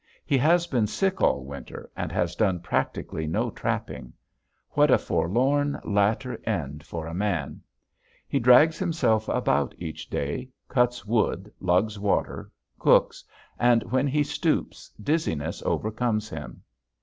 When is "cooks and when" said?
12.79-14.07